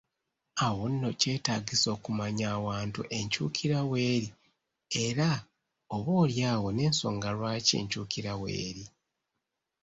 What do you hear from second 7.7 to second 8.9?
enkyukira weeri.